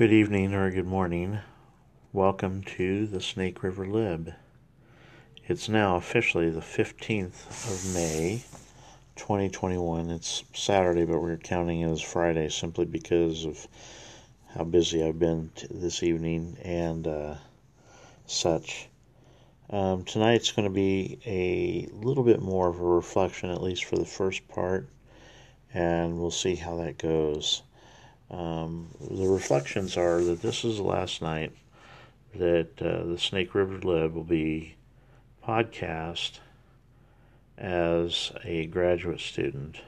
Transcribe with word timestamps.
Good 0.00 0.14
evening 0.14 0.54
or 0.54 0.70
good 0.70 0.86
morning. 0.86 1.40
Welcome 2.14 2.62
to 2.62 3.06
the 3.06 3.20
Snake 3.20 3.62
River 3.62 3.84
Lib. 3.84 4.32
It's 5.46 5.68
now 5.68 5.96
officially 5.96 6.48
the 6.48 6.62
15th 6.62 7.70
of 7.70 7.92
May, 7.94 8.42
2021. 9.16 10.08
It's 10.08 10.42
Saturday, 10.54 11.04
but 11.04 11.20
we're 11.20 11.36
counting 11.36 11.82
it 11.82 11.90
as 11.90 12.00
Friday 12.00 12.48
simply 12.48 12.86
because 12.86 13.44
of 13.44 13.68
how 14.54 14.64
busy 14.64 15.04
I've 15.04 15.18
been 15.18 15.50
this 15.70 16.02
evening 16.02 16.56
and 16.62 17.06
uh, 17.06 17.34
such. 18.24 18.88
Um, 19.68 20.04
tonight's 20.04 20.50
going 20.50 20.66
to 20.66 20.74
be 20.74 21.18
a 21.26 21.94
little 21.94 22.24
bit 22.24 22.40
more 22.40 22.68
of 22.70 22.80
a 22.80 22.84
reflection, 22.84 23.50
at 23.50 23.62
least 23.62 23.84
for 23.84 23.96
the 23.96 24.06
first 24.06 24.48
part, 24.48 24.88
and 25.74 26.18
we'll 26.18 26.30
see 26.30 26.54
how 26.54 26.76
that 26.76 26.96
goes. 26.96 27.60
Um, 28.30 28.88
the 29.00 29.26
reflections 29.26 29.96
are 29.96 30.22
that 30.22 30.40
this 30.40 30.64
is 30.64 30.76
the 30.76 30.84
last 30.84 31.20
night 31.20 31.52
that 32.34 32.80
uh, 32.80 33.04
the 33.04 33.18
Snake 33.18 33.54
River 33.54 33.78
Lib 33.78 34.14
will 34.14 34.22
be 34.22 34.76
podcast 35.44 36.38
as 37.58 38.30
a 38.44 38.66
graduate 38.66 39.20
student. 39.20 39.80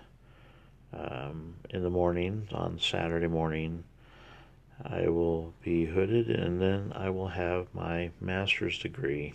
Um, 0.92 1.54
in 1.70 1.82
the 1.82 1.90
morning, 1.90 2.48
on 2.52 2.78
Saturday 2.78 3.28
morning, 3.28 3.84
I 4.84 5.08
will 5.08 5.54
be 5.62 5.86
hooded 5.86 6.28
and 6.28 6.60
then 6.60 6.92
I 6.94 7.10
will 7.10 7.28
have 7.28 7.72
my 7.72 8.10
master's 8.20 8.78
degree, 8.78 9.34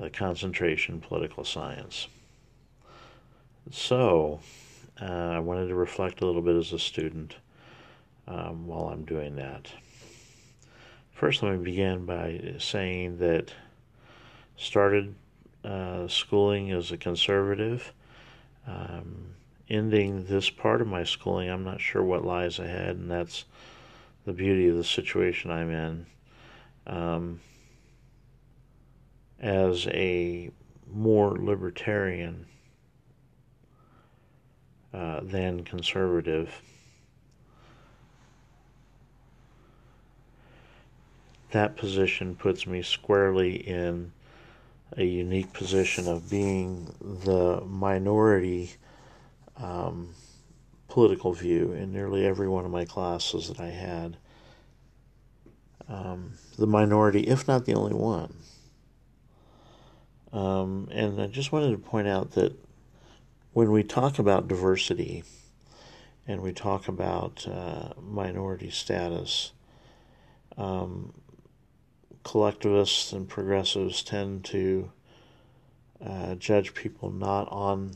uh, 0.00 0.10
concentration 0.12 1.00
political 1.00 1.44
science. 1.44 2.06
So, 3.70 4.40
uh, 5.00 5.04
I 5.04 5.38
wanted 5.40 5.68
to 5.68 5.74
reflect 5.74 6.20
a 6.20 6.26
little 6.26 6.42
bit 6.42 6.56
as 6.56 6.72
a 6.72 6.78
student 6.78 7.36
um, 8.28 8.66
while 8.66 8.88
I'm 8.88 9.04
doing 9.04 9.36
that. 9.36 9.68
First, 11.12 11.42
let 11.42 11.52
me 11.52 11.64
begin 11.64 12.06
by 12.06 12.54
saying 12.58 13.18
that 13.18 13.52
started 14.56 15.14
uh, 15.64 16.06
schooling 16.06 16.70
as 16.70 16.92
a 16.92 16.96
conservative. 16.96 17.92
Um, 18.66 19.34
ending 19.68 20.26
this 20.26 20.50
part 20.50 20.80
of 20.80 20.86
my 20.86 21.04
schooling, 21.04 21.50
I'm 21.50 21.64
not 21.64 21.80
sure 21.80 22.02
what 22.02 22.24
lies 22.24 22.58
ahead, 22.58 22.96
and 22.96 23.10
that's 23.10 23.44
the 24.26 24.32
beauty 24.32 24.68
of 24.68 24.76
the 24.76 24.84
situation 24.84 25.50
I'm 25.50 25.70
in. 25.70 26.06
Um, 26.86 27.40
as 29.40 29.86
a 29.88 30.50
more 30.90 31.36
libertarian 31.38 32.46
uh, 34.92 35.20
than 35.22 35.64
conservative. 35.64 36.62
That 41.50 41.76
position 41.76 42.34
puts 42.34 42.66
me 42.66 42.82
squarely 42.82 43.56
in 43.56 44.12
a 44.96 45.04
unique 45.04 45.52
position 45.52 46.08
of 46.08 46.30
being 46.30 46.94
the 47.00 47.62
minority 47.66 48.72
um, 49.56 50.14
political 50.88 51.32
view 51.32 51.72
in 51.72 51.92
nearly 51.92 52.26
every 52.26 52.48
one 52.48 52.64
of 52.64 52.70
my 52.70 52.84
classes 52.84 53.48
that 53.48 53.60
I 53.60 53.68
had. 53.68 54.16
Um, 55.88 56.34
the 56.58 56.66
minority, 56.66 57.20
if 57.20 57.48
not 57.48 57.64
the 57.64 57.74
only 57.74 57.94
one. 57.94 58.34
Um, 60.32 60.88
and 60.90 61.20
I 61.20 61.26
just 61.26 61.52
wanted 61.52 61.70
to 61.72 61.78
point 61.78 62.08
out 62.08 62.32
that 62.32 62.52
when 63.52 63.70
we 63.70 63.82
talk 63.82 64.18
about 64.18 64.48
diversity 64.48 65.24
and 66.26 66.42
we 66.42 66.52
talk 66.52 66.88
about 66.88 67.46
uh, 67.48 67.94
minority 68.00 68.70
status, 68.70 69.52
um, 70.58 71.14
collectivists 72.28 73.10
and 73.14 73.26
progressives 73.26 74.02
tend 74.02 74.44
to 74.44 74.92
uh, 76.04 76.34
judge 76.34 76.74
people 76.74 77.10
not 77.10 77.50
on 77.50 77.90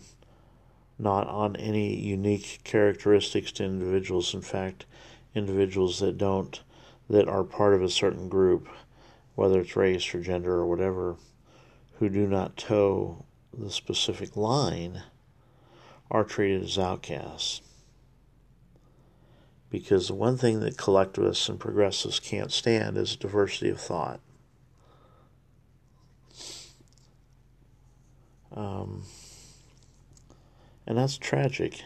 not 0.98 1.26
on 1.26 1.54
any 1.56 1.94
unique 1.94 2.60
characteristics 2.64 3.52
to 3.52 3.62
individuals. 3.62 4.32
In 4.32 4.40
fact, 4.40 4.86
individuals 5.34 5.98
that 5.98 6.16
don't 6.16 6.62
that 7.10 7.28
are 7.28 7.44
part 7.44 7.74
of 7.74 7.82
a 7.82 7.90
certain 7.90 8.30
group, 8.30 8.68
whether 9.34 9.60
it's 9.60 9.76
race 9.76 10.14
or 10.14 10.22
gender 10.22 10.54
or 10.54 10.66
whatever, 10.66 11.16
who 11.98 12.08
do 12.08 12.26
not 12.26 12.56
toe 12.56 13.26
the 13.52 13.70
specific 13.70 14.34
line, 14.34 15.02
are 16.10 16.24
treated 16.24 16.62
as 16.62 16.78
outcasts. 16.78 17.60
Because 19.72 20.08
the 20.08 20.14
one 20.14 20.36
thing 20.36 20.60
that 20.60 20.76
collectivists 20.76 21.48
and 21.48 21.58
progressives 21.58 22.20
can't 22.20 22.52
stand 22.52 22.98
is 22.98 23.16
diversity 23.16 23.70
of 23.70 23.80
thought. 23.80 24.20
Um, 28.54 29.04
and 30.86 30.98
that's 30.98 31.16
tragic. 31.16 31.82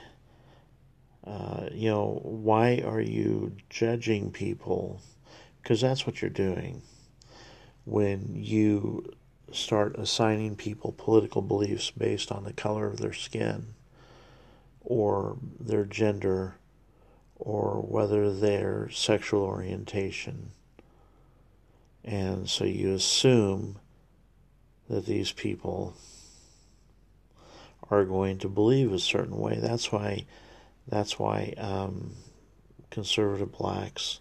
Uh, 1.25 1.69
you 1.71 1.89
know, 1.89 2.21
why 2.25 2.83
are 2.85 3.01
you 3.01 3.53
judging 3.71 4.33
people? 4.33 5.01
Because 5.63 5.81
that's 5.81 6.05
what 6.09 6.21
you're 6.21 6.29
doing 6.29 6.83
when 7.85 8.33
you 8.35 9.09
start 9.53 9.95
assigning 9.97 10.57
people 10.57 10.93
political 10.99 11.41
beliefs 11.41 11.93
based 11.93 12.33
on 12.33 12.43
the 12.43 12.53
color 12.53 12.89
of 12.89 12.99
their 12.99 13.13
skin 13.13 13.75
or 14.81 15.37
their 15.61 15.85
gender 15.85 16.57
or 17.37 17.81
whether 17.81 18.33
their 18.33 18.89
sexual 18.91 19.43
orientation. 19.43 20.51
And 22.05 22.49
so 22.49 22.65
you 22.65 22.95
assume 22.95 23.79
that 24.89 25.07
these 25.07 25.33
people 25.33 25.95
are 27.91 28.05
going 28.05 28.39
to 28.39 28.49
believe 28.49 28.93
a 28.93 28.99
certain 28.99 29.37
way. 29.37 29.59
That's 29.61 29.93
why 29.93 30.27
that's 30.89 31.19
why 31.19 31.53
um, 31.59 32.15
conservative 32.91 33.53
blacks 33.53 34.21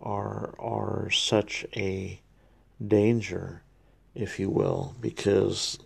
are 0.00 0.54
are 0.58 1.10
such 1.10 1.66
a 1.76 2.20
danger, 2.86 3.62
if 4.14 4.38
you 4.38 4.50
will, 4.50 4.94
because 5.00 5.78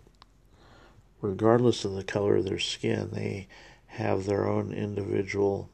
regardless 1.21 1.83
of 1.83 1.93
the 1.93 2.03
color 2.03 2.37
of 2.37 2.45
their 2.45 2.59
skin, 2.59 3.09
they 3.11 3.47
have 3.87 4.25
their 4.25 4.47
own 4.47 4.71
individual 4.71 5.69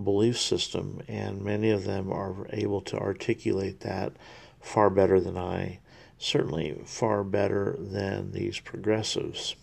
belief 0.00 0.38
system, 0.38 1.02
and 1.08 1.42
many 1.42 1.70
of 1.70 1.84
them 1.84 2.10
are 2.10 2.46
able 2.50 2.80
to 2.80 2.98
articulate 2.98 3.80
that 3.80 4.12
far 4.60 4.90
better 4.90 5.20
than 5.20 5.36
I, 5.36 5.80
certainly 6.18 6.80
far 6.86 7.24
better 7.24 7.76
than 7.78 8.32
these 8.32 8.58
progressives. 8.58 9.56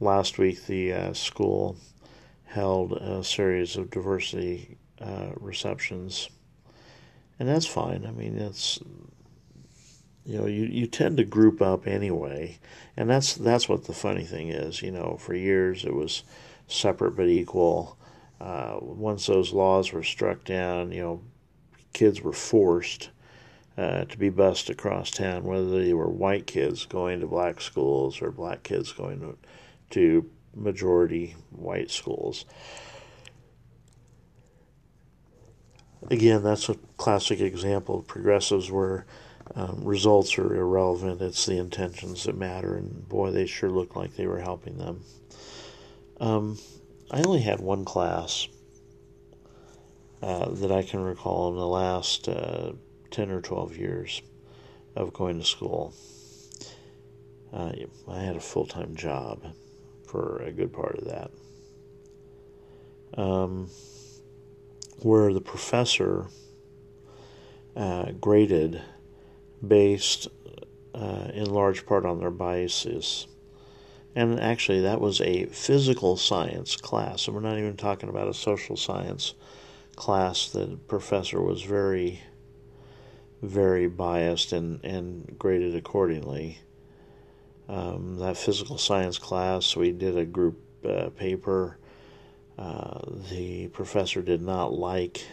Last 0.00 0.38
week, 0.38 0.66
the 0.66 0.92
uh, 0.92 1.12
school 1.12 1.76
held 2.44 2.92
a 2.92 3.24
series 3.24 3.76
of 3.76 3.90
diversity 3.90 4.78
uh, 5.00 5.30
receptions, 5.36 6.28
and 7.38 7.48
that's 7.48 7.66
fine. 7.66 8.06
I 8.06 8.10
mean, 8.10 8.38
it's 8.38 8.78
you 10.24 10.38
know 10.38 10.46
you, 10.46 10.64
you 10.64 10.86
tend 10.86 11.16
to 11.16 11.24
group 11.24 11.60
up 11.60 11.86
anyway, 11.86 12.58
and 12.96 13.08
that's 13.08 13.34
that's 13.34 13.68
what 13.68 13.84
the 13.84 13.92
funny 13.92 14.24
thing 14.24 14.50
is. 14.50 14.82
You 14.82 14.92
know, 14.92 15.16
for 15.18 15.34
years 15.34 15.84
it 15.84 15.94
was 15.94 16.22
separate 16.68 17.16
but 17.16 17.28
equal. 17.28 17.98
Uh, 18.40 18.78
once 18.80 19.26
those 19.26 19.52
laws 19.52 19.92
were 19.92 20.04
struck 20.04 20.44
down, 20.44 20.92
you 20.92 21.02
know, 21.02 21.22
kids 21.92 22.22
were 22.22 22.32
forced 22.32 23.10
uh, 23.76 24.04
to 24.04 24.16
be 24.16 24.30
bused 24.30 24.70
across 24.70 25.10
town, 25.10 25.44
whether 25.44 25.82
they 25.82 25.92
were 25.92 26.08
white 26.08 26.46
kids 26.46 26.86
going 26.86 27.20
to 27.20 27.26
black 27.26 27.60
schools 27.60 28.22
or 28.22 28.30
black 28.30 28.62
kids 28.62 28.92
going 28.92 29.20
to, 29.20 29.36
to 29.90 30.30
majority 30.54 31.34
white 31.50 31.90
schools. 31.90 32.44
Again, 36.10 36.42
that's 36.42 36.68
a 36.68 36.76
classic 36.96 37.40
example 37.40 37.98
of 37.98 38.06
progressives 38.06 38.70
where 38.70 39.04
um, 39.54 39.82
results 39.82 40.38
are 40.38 40.54
irrelevant. 40.54 41.20
It's 41.20 41.46
the 41.46 41.58
intentions 41.58 42.24
that 42.24 42.36
matter, 42.36 42.76
and 42.76 43.08
boy, 43.08 43.30
they 43.30 43.46
sure 43.46 43.70
look 43.70 43.96
like 43.96 44.14
they 44.14 44.26
were 44.26 44.40
helping 44.40 44.78
them. 44.78 45.02
Um, 46.20 46.58
I 47.10 47.22
only 47.22 47.42
had 47.42 47.60
one 47.60 47.84
class 47.84 48.48
uh, 50.20 50.50
that 50.50 50.72
I 50.72 50.82
can 50.82 51.00
recall 51.00 51.50
in 51.50 51.56
the 51.56 51.66
last 51.66 52.28
uh, 52.28 52.72
10 53.10 53.30
or 53.30 53.40
12 53.40 53.76
years 53.76 54.22
of 54.96 55.12
going 55.12 55.38
to 55.38 55.46
school. 55.46 55.94
Uh, 57.52 57.72
I 58.08 58.18
had 58.18 58.36
a 58.36 58.40
full 58.40 58.66
time 58.66 58.96
job 58.96 59.44
for 60.06 60.42
a 60.42 60.50
good 60.50 60.72
part 60.72 60.98
of 60.98 61.04
that. 61.06 61.30
Um, 63.16 63.70
where 65.02 65.32
the 65.32 65.40
professor 65.40 66.26
uh, 67.76 68.10
graded 68.20 68.82
based 69.66 70.28
uh, 70.94 71.30
in 71.32 71.46
large 71.46 71.86
part 71.86 72.04
on 72.04 72.18
their 72.18 72.30
biases 72.30 73.28
And 74.18 74.40
actually, 74.40 74.80
that 74.80 75.00
was 75.00 75.20
a 75.20 75.46
physical 75.46 76.16
science 76.16 76.74
class, 76.74 77.28
and 77.28 77.36
we're 77.36 77.40
not 77.40 77.56
even 77.56 77.76
talking 77.76 78.08
about 78.08 78.26
a 78.26 78.34
social 78.34 78.76
science 78.76 79.34
class. 79.94 80.48
The 80.48 80.76
professor 80.88 81.40
was 81.40 81.62
very, 81.62 82.22
very 83.42 83.86
biased 83.86 84.52
and, 84.52 84.84
and 84.84 85.36
graded 85.38 85.76
accordingly. 85.76 86.58
Um, 87.68 88.18
that 88.18 88.36
physical 88.36 88.76
science 88.76 89.18
class, 89.18 89.76
we 89.76 89.92
did 89.92 90.18
a 90.18 90.24
group 90.24 90.58
uh, 90.84 91.10
paper. 91.10 91.78
Uh, 92.58 93.02
the 93.30 93.68
professor 93.68 94.20
did 94.20 94.42
not 94.42 94.72
like 94.72 95.24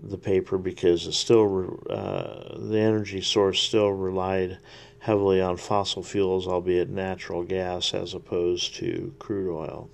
the 0.00 0.18
paper 0.18 0.58
because 0.58 1.08
it 1.08 1.14
still 1.14 1.76
uh, 1.90 2.56
the 2.56 2.78
energy 2.78 3.20
source 3.20 3.60
still 3.60 3.90
relied 3.90 4.58
heavily 5.00 5.40
on 5.40 5.56
fossil 5.56 6.02
fuels, 6.02 6.46
albeit 6.46 6.90
natural 6.90 7.42
gas 7.42 7.94
as 7.94 8.14
opposed 8.14 8.74
to 8.74 9.14
crude 9.18 9.50
oil. 9.50 9.90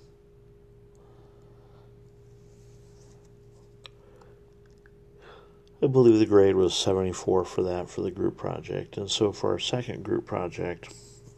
I 5.81 5.87
believe 5.87 6.19
the 6.19 6.25
grade 6.25 6.55
was 6.55 6.75
74 6.75 7.45
for 7.45 7.63
that 7.63 7.89
for 7.89 8.01
the 8.01 8.11
group 8.11 8.35
project. 8.35 8.97
And 8.97 9.09
so 9.09 9.31
for 9.31 9.51
our 9.51 9.59
second 9.59 10.03
group 10.03 10.25
project, 10.25 10.93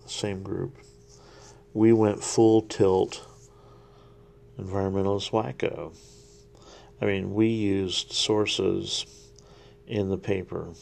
same 0.06 0.42
group, 0.42 0.78
we 1.74 1.94
went 1.94 2.24
full 2.24 2.64
tilt 2.64 3.26
environmentalist 4.60 5.32
wacko. 5.32 5.96
I 7.02 7.06
mean, 7.06 7.34
we 7.34 7.48
used 7.48 8.14
sources 8.14 9.06
in 9.88 10.10
the 10.10 10.18
paper 10.18 10.74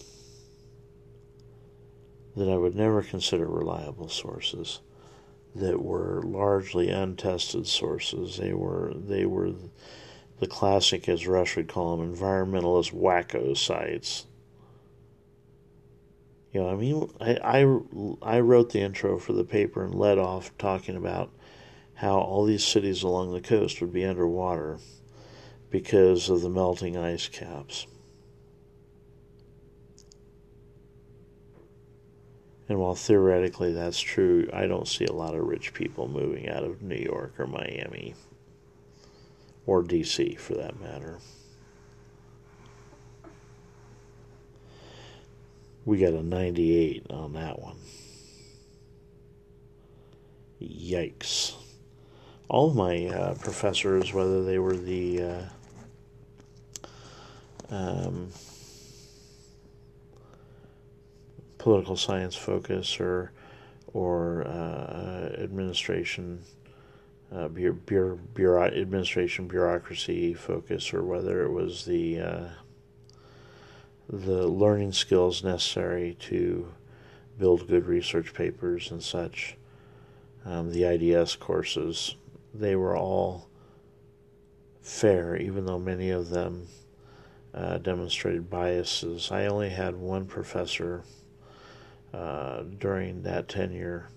that 2.38 2.50
I 2.50 2.57
would 2.57 2.75
never 2.75 3.01
consider 3.01 3.48
reliable 3.48 4.10
sources 4.10 4.80
that 5.56 5.81
were 5.81 6.22
largely 6.24 6.89
untested 6.89 7.66
sources. 7.68 8.38
They 8.38 8.54
were 8.54 8.94
they 8.95 9.25
were 9.25 9.54
the 10.39 10.48
classic, 10.48 11.10
as 11.10 11.28
Rush 11.28 11.56
would 11.56 11.68
call 11.68 11.98
them, 11.98 12.16
environmentalist 12.16 12.94
wacko 12.94 13.57
sites. 13.57 14.28
You 16.54 16.62
know, 16.62 16.69
I 16.69 16.75
mean, 16.75 17.10
I, 17.19 17.60
I, 18.24 18.38
I 18.38 18.40
wrote 18.40 18.72
the 18.72 18.81
intro 18.81 19.18
for 19.18 19.33
the 19.33 19.44
paper 19.44 19.83
and 19.83 19.95
led 19.95 20.18
off 20.18 20.56
talking 20.57 20.95
about 20.95 21.31
how 21.95 22.19
all 22.19 22.45
these 22.45 22.63
cities 22.63 23.01
along 23.01 23.33
the 23.33 23.42
coast 23.42 23.81
would 23.81 23.92
be 23.92 24.06
underwater 24.06 24.78
because 25.69 26.30
of 26.30 26.42
the 26.42 26.50
melting 26.50 26.95
ice 26.95 27.28
caps. 27.28 27.88
And 32.69 32.80
while 32.80 32.96
theoretically 32.96 33.72
that's 33.72 34.00
true, 34.00 34.50
I 34.52 34.68
don't 34.68 34.88
see 34.88 35.06
a 35.06 35.14
lot 35.14 35.36
of 35.36 35.46
rich 35.46 35.74
people 35.74 36.08
moving 36.08 36.50
out 36.50 36.64
of 36.64 36.81
New 36.81 36.96
York 36.96 37.40
or 37.40 37.48
Miami 37.48 38.14
or 39.66 39.84
DC 39.84 40.38
for 40.38 40.56
that 40.56 40.80
matter. 40.80 41.19
We 45.86 46.00
got 46.00 46.14
a 46.14 46.22
98 46.22 47.06
on 47.12 47.34
that 47.34 47.62
one. 47.62 47.78
Yikes. 50.62 51.54
All 52.50 52.69
of 52.69 52.75
my 52.75 53.06
uh, 53.06 53.36
professors, 53.36 54.14
whether 54.14 54.44
they 54.44 54.60
were 54.60 54.75
the 54.75 55.22
uh, 55.22 55.44
um, 57.69 58.30
political 61.68 61.98
science 61.98 62.34
focus 62.34 62.98
or 62.98 63.34
or 63.92 64.48
uh, 64.48 65.36
administration 65.38 66.42
uh, 67.36 67.50
bureau, 67.50 68.18
bureau, 68.34 68.64
administration 68.68 69.50
bureaucracy 69.50 70.34
focus 70.34 70.94
or 70.94 71.04
whether 71.04 71.44
it 71.44 71.52
was 71.52 71.84
the 71.84 72.22
uh, 72.22 72.48
the 74.08 74.48
learning 74.48 74.94
skills 74.94 75.44
necessary 75.44 76.16
to 76.18 76.72
build 77.38 77.68
good 77.68 77.86
research 77.86 78.34
papers 78.34 78.90
and 78.90 79.04
such 79.04 79.58
um, 80.46 80.72
the 80.72 80.86
IDS 80.86 81.36
courses 81.36 82.16
they 82.54 82.78
were 82.78 82.96
all 82.96 83.50
fair 84.81 85.36
even 85.36 85.66
though 85.66 85.78
many 85.78 86.12
of 86.12 86.30
them 86.30 86.66
uh, 87.54 87.78
demonstrated 87.80 88.50
biases. 88.50 89.34
I 89.34 89.48
only 89.48 89.68
had 89.68 89.98
one 89.98 90.28
professor 90.28 91.04
uh, 92.13 92.63
during 92.80 93.24
that 93.24 93.48
tenure 93.48 94.09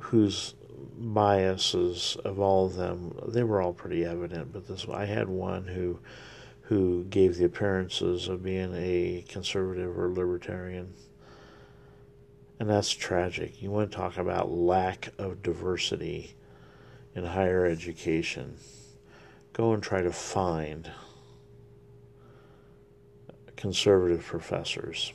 whose 0.00 0.54
biases 0.96 2.16
of 2.24 2.40
all 2.40 2.66
of 2.66 2.74
them 2.74 3.18
they 3.28 3.42
were 3.42 3.60
all 3.60 3.72
pretty 3.72 4.04
evident 4.04 4.52
but 4.52 4.66
this 4.66 4.86
I 4.88 5.04
had 5.04 5.28
one 5.28 5.66
who 5.66 5.98
who 6.62 7.04
gave 7.04 7.36
the 7.36 7.44
appearances 7.44 8.28
of 8.28 8.42
being 8.42 8.72
a 8.74 9.24
conservative 9.28 9.98
or 9.98 10.10
libertarian 10.10 10.94
and 12.58 12.68
that's 12.68 12.90
tragic 12.90 13.60
you 13.62 13.70
want 13.70 13.90
to 13.90 13.96
talk 13.96 14.16
about 14.16 14.50
lack 14.50 15.08
of 15.18 15.42
diversity 15.42 16.34
in 17.14 17.24
higher 17.24 17.66
education 17.66 18.56
go 19.52 19.72
and 19.72 19.82
try 19.82 20.00
to 20.00 20.12
find 20.12 20.90
conservative 23.60 24.24
professors. 24.24 25.12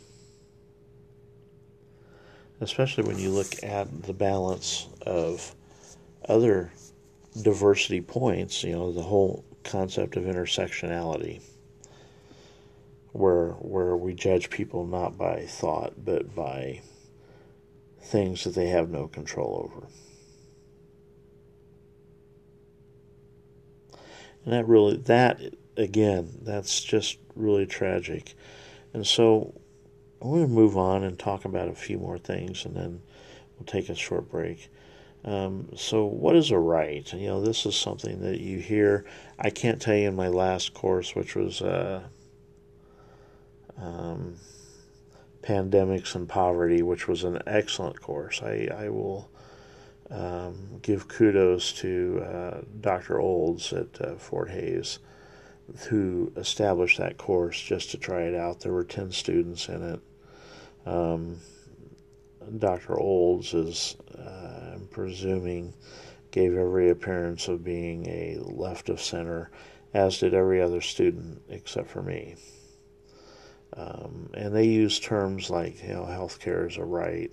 Especially 2.62 3.04
when 3.04 3.20
you 3.20 3.30
look 3.30 3.64
at 3.64 4.04
the 4.04 4.14
balance 4.14 4.88
of 5.02 5.54
other 6.28 6.72
diversity 7.42 8.02
points, 8.02 8.64
you 8.64 8.72
know, 8.72 8.92
the 8.92 9.02
whole 9.02 9.44
concept 9.64 10.16
of 10.16 10.24
intersectionality, 10.24 11.42
where 13.12 13.52
where 13.54 13.96
we 13.96 14.14
judge 14.14 14.50
people 14.50 14.86
not 14.86 15.18
by 15.18 15.46
thought 15.46 15.94
but 16.04 16.36
by 16.36 16.82
things 18.02 18.44
that 18.44 18.56
they 18.56 18.68
have 18.68 18.90
no 18.90 19.08
control 19.08 19.72
over. 19.74 19.88
And 24.44 24.54
that 24.54 24.68
really 24.68 24.98
that 24.98 25.42
again, 25.78 26.40
that's 26.42 26.84
just 26.84 27.18
really 27.36 27.66
tragic. 27.66 28.34
And 28.94 29.06
so 29.06 29.54
To 30.26 30.48
move 30.48 30.76
on 30.76 31.04
and 31.04 31.20
talk 31.20 31.46
about 31.46 31.68
a 31.68 31.76
few 31.76 32.00
more 32.00 32.18
things, 32.18 32.66
and 32.66 32.76
then 32.76 33.02
we'll 33.56 33.66
take 33.68 33.90
a 33.90 33.96
short 33.96 34.30
break. 34.32 34.70
Um, 35.24 35.70
so, 35.76 36.04
what 36.04 36.36
is 36.36 36.50
a 36.50 36.58
right? 36.58 37.14
You 37.14 37.28
know, 37.28 37.42
this 37.42 37.64
is 37.68 37.76
something 37.76 38.22
that 38.22 38.42
you 38.42 38.58
hear. 38.58 39.06
I 39.38 39.52
can't 39.52 39.80
tell 39.80 39.94
you 39.94 40.08
in 40.08 40.16
my 40.16 40.30
last 40.30 40.74
course, 40.74 41.14
which 41.14 41.36
was 41.36 41.62
uh, 41.62 42.02
um, 43.78 44.38
pandemics 45.44 46.16
and 46.16 46.28
poverty, 46.28 46.82
which 46.82 47.08
was 47.08 47.24
an 47.24 47.44
excellent 47.46 48.02
course. 48.02 48.42
I, 48.42 48.68
I 48.76 48.90
will 48.90 49.30
um, 50.10 50.80
give 50.82 51.08
kudos 51.08 51.72
to 51.74 52.24
uh, 52.26 52.62
Dr. 52.82 53.20
Olds 53.20 53.72
at 53.74 54.02
uh, 54.02 54.16
Fort 54.16 54.50
Hays 54.50 54.98
who 55.90 56.32
established 56.36 56.98
that 56.98 57.18
course 57.18 57.60
just 57.62 57.92
to 57.92 57.98
try 57.98 58.22
it 58.22 58.36
out. 58.36 58.60
There 58.60 58.74
were 58.74 58.84
10 58.84 59.12
students 59.12 59.68
in 59.70 59.84
it. 59.84 60.00
Um, 60.86 61.40
Dr. 62.60 63.00
Olds 63.00 63.54
is, 63.54 63.96
uh, 64.18 64.74
I'm 64.76 64.88
presuming, 64.92 65.74
gave 66.32 66.56
every 66.56 66.90
appearance 66.90 67.48
of 67.48 67.64
being 67.64 68.06
a 68.08 68.38
left 68.40 68.90
of 68.90 69.02
center, 69.02 69.50
as 69.94 70.20
did 70.20 70.34
every 70.34 70.62
other 70.62 70.82
student 70.82 71.42
except 71.50 71.90
for 71.90 72.04
me. 72.04 72.36
Um, 73.76 74.30
and 74.34 74.56
they 74.56 74.66
use 74.66 75.00
terms 75.00 75.50
like, 75.50 75.82
you 75.82 75.94
know, 75.94 76.04
healthcare 76.04 76.70
is 76.70 76.78
a 76.78 76.86
right, 76.86 77.32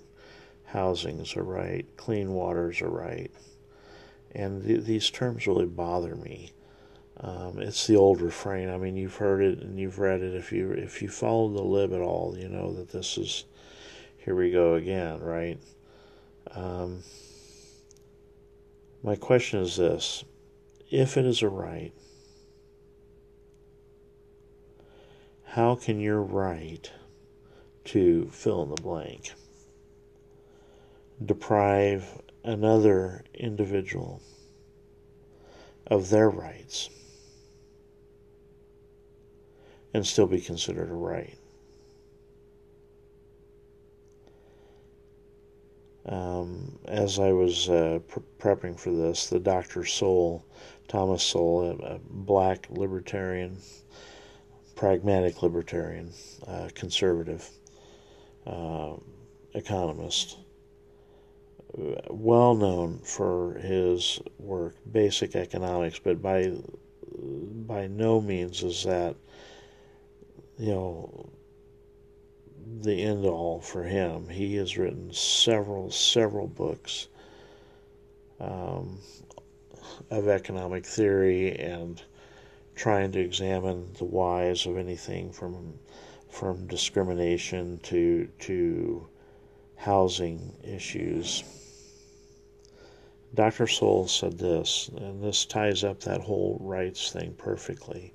housing 0.65 1.19
is 1.19 1.35
a 1.35 1.43
right, 1.43 1.85
clean 1.95 2.33
water 2.33 2.71
is 2.71 2.81
a 2.81 2.87
right. 2.87 3.31
And 4.31 4.63
th- 4.63 4.83
these 4.83 5.09
terms 5.09 5.47
really 5.47 5.67
bother 5.67 6.15
me. 6.15 6.51
Um, 7.19 7.59
it's 7.59 7.85
the 7.85 7.95
old 7.95 8.21
refrain. 8.21 8.69
I 8.69 8.77
mean, 8.77 8.95
you've 8.95 9.15
heard 9.15 9.41
it 9.41 9.59
and 9.59 9.79
you've 9.79 9.99
read 9.99 10.21
it. 10.21 10.33
If 10.33 10.51
you 10.51 10.71
if 10.71 11.01
you 11.01 11.09
follow 11.09 11.49
the 11.49 11.61
lib 11.61 11.93
at 11.93 12.01
all, 12.01 12.35
you 12.37 12.49
know 12.49 12.73
that 12.73 12.89
this 12.89 13.17
is 13.17 13.45
here 14.17 14.35
we 14.35 14.51
go 14.51 14.75
again, 14.75 15.19
right? 15.19 15.59
Um, 16.51 17.03
my 19.03 19.15
question 19.15 19.59
is 19.59 19.75
this: 19.75 20.23
If 20.89 21.17
it 21.17 21.25
is 21.25 21.41
a 21.41 21.49
right, 21.49 21.93
how 25.43 25.75
can 25.75 25.99
your 25.99 26.21
right 26.21 26.91
to 27.85 28.27
fill 28.31 28.63
in 28.63 28.69
the 28.69 28.81
blank 28.81 29.33
deprive 31.23 32.21
another 32.43 33.23
individual 33.35 34.21
of 35.85 36.09
their 36.09 36.29
rights? 36.29 36.89
And 39.93 40.05
still 40.05 40.27
be 40.27 40.41
considered 40.41 40.89
a 40.89 40.93
right. 40.93 41.37
um, 46.05 46.79
as 46.85 47.19
I 47.19 47.31
was 47.31 47.69
uh, 47.69 47.99
pre- 48.07 48.23
prepping 48.39 48.79
for 48.79 48.91
this, 48.91 49.27
the 49.27 49.39
Dr. 49.39 49.85
Sowell, 49.85 50.45
Thomas 50.87 51.23
Sowell, 51.23 51.71
a, 51.81 51.95
a 51.95 51.99
black 52.09 52.67
libertarian, 52.69 53.57
pragmatic 54.75 55.41
libertarian, 55.41 56.11
uh, 56.47 56.69
conservative 56.75 57.49
uh, 58.45 58.95
economist, 59.53 60.37
well 62.09 62.53
known 62.53 62.99
for 62.99 63.55
his 63.55 64.19
work, 64.37 64.75
basic 64.91 65.35
economics, 65.35 65.99
but 65.99 66.21
by 66.21 66.51
by 67.67 67.87
no 67.87 68.19
means 68.19 68.63
is 68.63 68.83
that 68.83 69.15
you 70.57 70.73
know 70.73 71.29
the 72.81 73.03
end 73.03 73.25
all 73.25 73.59
for 73.59 73.83
him. 73.83 74.29
He 74.29 74.55
has 74.55 74.77
written 74.77 75.13
several, 75.13 75.91
several 75.91 76.47
books 76.47 77.07
um, 78.39 78.99
of 80.09 80.27
economic 80.27 80.85
theory 80.85 81.57
and 81.57 82.01
trying 82.75 83.11
to 83.11 83.19
examine 83.19 83.93
the 83.93 84.05
whys 84.05 84.65
of 84.65 84.77
anything 84.77 85.31
from 85.31 85.79
from 86.29 86.65
discrimination 86.67 87.79
to 87.83 88.27
to 88.39 89.07
housing 89.75 90.53
issues. 90.63 91.43
Dr. 93.35 93.67
Sowell 93.67 94.07
said 94.07 94.37
this, 94.37 94.89
and 94.95 95.23
this 95.23 95.45
ties 95.45 95.83
up 95.83 95.99
that 96.01 96.21
whole 96.21 96.57
rights 96.61 97.11
thing 97.11 97.33
perfectly. 97.33 98.13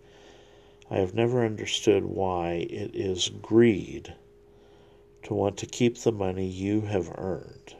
I 0.90 0.98
have 0.98 1.14
never 1.14 1.44
understood 1.44 2.04
why 2.04 2.66
it 2.70 2.94
is 2.94 3.28
greed 3.28 4.14
to 5.24 5.34
want 5.34 5.58
to 5.58 5.66
keep 5.66 5.98
the 5.98 6.12
money 6.12 6.46
you 6.46 6.82
have 6.82 7.12
earned. 7.18 7.74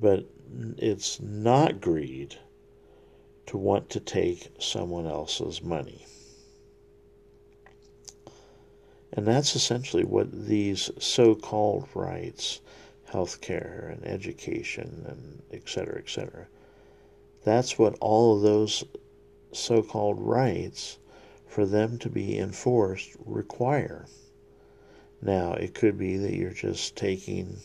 But 0.00 0.26
it's 0.76 1.20
not 1.20 1.80
greed 1.80 2.36
to 3.46 3.56
want 3.56 3.90
to 3.90 4.00
take 4.00 4.52
someone 4.58 5.06
else's 5.06 5.62
money. 5.62 6.06
And 9.12 9.26
that's 9.26 9.56
essentially 9.56 10.04
what 10.04 10.46
these 10.46 10.90
so 10.98 11.34
called 11.34 11.88
rights, 11.94 12.60
health 13.06 13.40
care 13.40 13.90
and 13.92 14.06
education 14.06 15.04
and 15.08 15.42
et 15.52 15.68
cetera, 15.68 15.98
et 15.98 16.08
cetera, 16.08 16.46
that's 17.44 17.78
what 17.78 17.96
all 18.00 18.36
of 18.36 18.42
those 18.42 18.84
so 19.52 19.82
called 19.82 20.20
rights, 20.20 20.98
for 21.50 21.66
them 21.66 21.98
to 21.98 22.08
be 22.08 22.38
enforced, 22.38 23.16
require. 23.26 24.06
Now, 25.20 25.54
it 25.54 25.74
could 25.74 25.98
be 25.98 26.16
that 26.16 26.32
you're 26.32 26.52
just 26.52 26.94
taking 26.94 27.56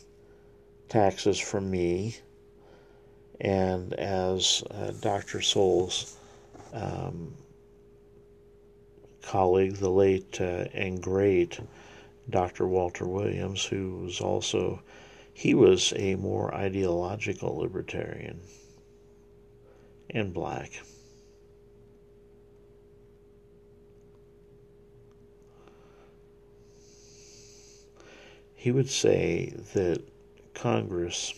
taxes 0.90 1.40
from 1.40 1.70
me, 1.70 2.18
and 3.40 3.94
as 3.94 4.64
uh, 4.72 4.92
Dr. 5.02 5.40
Sowell's 5.40 6.18
um, 6.74 7.36
colleague, 9.22 9.76
the 9.76 9.92
late 9.92 10.42
uh, 10.42 10.66
and 10.74 11.02
great 11.02 11.60
Dr. 12.28 12.68
Walter 12.68 13.06
Williams, 13.08 13.64
who 13.64 14.00
was 14.00 14.20
also, 14.20 14.82
he 15.32 15.54
was 15.54 15.94
a 15.96 16.16
more 16.16 16.52
ideological 16.56 17.56
libertarian 17.58 18.40
and 20.10 20.34
black. 20.34 20.72
He 28.66 28.72
would 28.72 28.90
say 28.90 29.54
that 29.76 30.02
Congress 30.56 31.36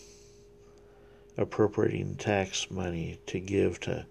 appropriating 1.38 2.16
tax 2.16 2.72
money 2.72 3.20
to 3.26 3.38
give 3.38 3.78
to 3.82 4.06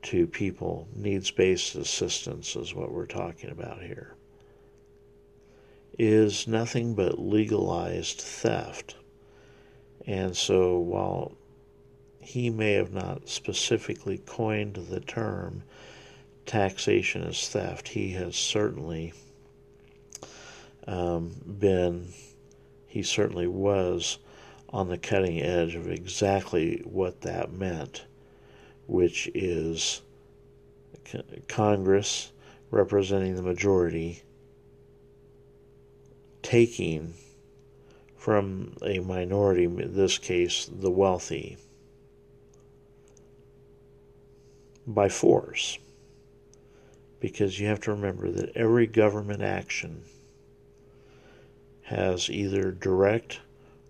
to 0.00 0.26
people 0.26 0.88
needs 0.96 1.30
based 1.30 1.74
assistance 1.74 2.56
is 2.56 2.74
what 2.74 2.90
we're 2.90 3.04
talking 3.04 3.50
about 3.50 3.82
here 3.82 4.14
is 5.98 6.48
nothing 6.48 6.94
but 6.94 7.18
legalized 7.18 8.22
theft. 8.22 8.96
And 10.06 10.34
so 10.34 10.78
while 10.78 11.32
he 12.20 12.48
may 12.48 12.72
have 12.72 12.90
not 12.90 13.28
specifically 13.28 14.16
coined 14.16 14.76
the 14.76 15.00
term 15.00 15.62
taxation 16.46 17.22
as 17.22 17.50
theft 17.50 17.88
he 17.88 18.12
has 18.12 18.34
certainly 18.34 19.12
um, 20.86 21.34
been 21.58 22.08
he 22.96 23.02
certainly 23.02 23.46
was 23.46 24.16
on 24.70 24.88
the 24.88 24.96
cutting 24.96 25.42
edge 25.42 25.74
of 25.74 25.86
exactly 25.86 26.80
what 26.86 27.20
that 27.20 27.52
meant, 27.52 28.06
which 28.86 29.30
is 29.34 30.00
Congress 31.46 32.32
representing 32.70 33.36
the 33.36 33.42
majority 33.42 34.22
taking 36.40 37.12
from 38.16 38.74
a 38.80 38.98
minority, 39.00 39.64
in 39.64 39.94
this 39.94 40.16
case 40.16 40.64
the 40.64 40.90
wealthy, 40.90 41.58
by 44.86 45.06
force. 45.06 45.78
Because 47.20 47.60
you 47.60 47.66
have 47.66 47.80
to 47.80 47.90
remember 47.90 48.30
that 48.30 48.56
every 48.56 48.86
government 48.86 49.42
action 49.42 50.00
has 51.86 52.28
either 52.28 52.72
direct 52.72 53.38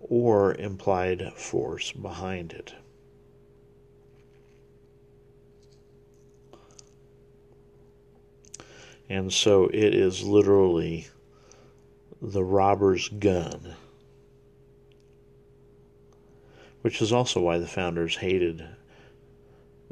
or 0.00 0.54
implied 0.54 1.32
force 1.34 1.92
behind 1.92 2.52
it. 2.52 2.74
And 9.08 9.32
so 9.32 9.64
it 9.68 9.94
is 9.94 10.22
literally 10.22 11.06
the 12.20 12.44
robber's 12.44 13.08
gun, 13.08 13.76
which 16.82 17.00
is 17.00 17.14
also 17.14 17.40
why 17.40 17.56
the 17.56 17.66
founders 17.66 18.16
hated 18.16 18.62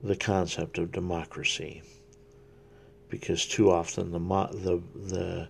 the 0.02 0.16
concept 0.16 0.76
of 0.76 0.92
democracy, 0.92 1.82
because 3.08 3.46
too 3.46 3.70
often 3.70 4.10
the 4.10 4.18
the 4.18 4.82
the 4.94 5.48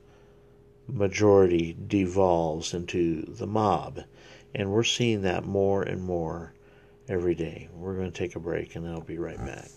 majority 0.89 1.77
devolves 1.87 2.75
into 2.75 3.23
the 3.23 3.47
mob. 3.47 4.01
And 4.55 4.71
we're 4.71 4.85
seeing 4.85 5.23
that 5.23 5.45
more 5.45 5.83
and 5.83 6.03
more 6.03 6.53
every 7.09 7.35
day. 7.35 7.69
We're 7.73 7.97
going 7.97 8.11
to 8.11 8.17
take 8.17 8.37
a 8.37 8.41
break 8.41 8.77
and 8.77 8.89
I'll 8.89 9.01
be 9.01 9.19
right 9.19 9.39
back. 9.39 9.69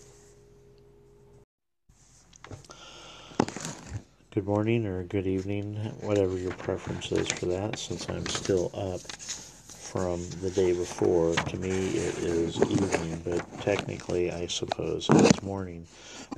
Good 4.30 4.46
morning 4.46 4.86
or 4.86 5.02
good 5.02 5.26
evening, 5.26 5.74
whatever 6.00 6.38
your 6.38 6.52
preference 6.52 7.10
is 7.10 7.26
for 7.26 7.46
that, 7.46 7.78
since 7.78 8.08
I'm 8.08 8.26
still 8.26 8.70
up 8.72 9.00
from 9.00 10.28
the 10.42 10.50
day 10.50 10.72
before. 10.74 11.34
To 11.34 11.56
me, 11.56 11.70
it 11.70 12.18
is 12.18 12.60
evening, 12.60 13.22
but 13.24 13.60
technically, 13.62 14.30
I 14.30 14.46
suppose 14.46 15.08
it's 15.10 15.42
morning. 15.42 15.86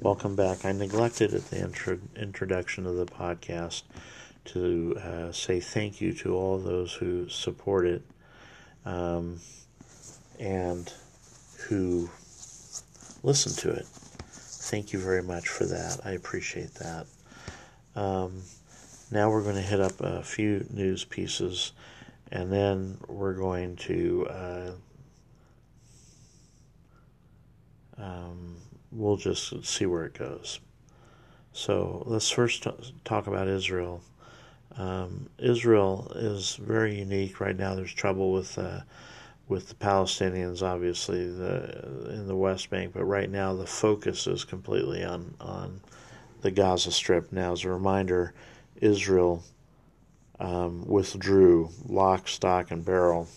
Welcome 0.00 0.36
back. 0.36 0.64
I 0.64 0.72
neglected 0.72 1.34
at 1.34 1.50
the 1.50 1.60
intro- 1.60 1.98
introduction 2.16 2.86
of 2.86 2.94
the 2.94 3.06
podcast 3.06 3.82
to 4.46 4.96
uh, 4.96 5.32
say 5.32 5.60
thank 5.60 6.00
you 6.00 6.12
to 6.14 6.34
all 6.34 6.58
those 6.58 6.92
who 6.92 7.28
support 7.28 7.86
it 7.86 8.02
um, 8.84 9.40
and 10.38 10.92
who 11.68 12.10
listen 13.22 13.52
to 13.52 13.70
it. 13.70 13.86
Thank 13.86 14.92
you 14.92 14.98
very 14.98 15.22
much 15.22 15.48
for 15.48 15.64
that. 15.66 16.00
I 16.04 16.12
appreciate 16.12 16.74
that. 16.74 17.06
Um, 17.96 18.42
now 19.10 19.30
we're 19.30 19.42
going 19.42 19.56
to 19.56 19.60
hit 19.60 19.80
up 19.80 20.00
a 20.00 20.22
few 20.22 20.64
news 20.70 21.04
pieces 21.04 21.72
and 22.32 22.52
then 22.52 22.98
we're 23.08 23.34
going 23.34 23.76
to 23.76 24.26
uh, 24.30 24.70
um, 27.98 28.56
we'll 28.92 29.16
just 29.16 29.64
see 29.64 29.86
where 29.86 30.04
it 30.04 30.14
goes. 30.14 30.60
So 31.52 32.02
let's 32.06 32.30
first 32.30 32.62
t- 32.62 32.94
talk 33.04 33.26
about 33.26 33.48
Israel. 33.48 34.02
Um, 34.76 35.28
Israel 35.38 36.12
is 36.14 36.54
very 36.56 36.98
unique 36.98 37.40
right 37.40 37.56
now. 37.56 37.74
There's 37.74 37.92
trouble 37.92 38.32
with 38.32 38.58
uh, 38.58 38.80
with 39.48 39.68
the 39.68 39.74
Palestinians, 39.74 40.62
obviously, 40.62 41.28
the, 41.28 42.08
in 42.10 42.28
the 42.28 42.36
West 42.36 42.70
Bank, 42.70 42.92
but 42.94 43.04
right 43.04 43.28
now 43.28 43.52
the 43.52 43.66
focus 43.66 44.26
is 44.26 44.44
completely 44.44 45.02
on 45.04 45.34
on 45.40 45.80
the 46.40 46.50
Gaza 46.50 46.92
Strip. 46.92 47.32
Now, 47.32 47.52
as 47.52 47.64
a 47.64 47.70
reminder, 47.70 48.32
Israel 48.76 49.42
um, 50.38 50.84
withdrew 50.86 51.70
lock, 51.86 52.28
stock, 52.28 52.70
and 52.70 52.84
barrel 52.84 53.28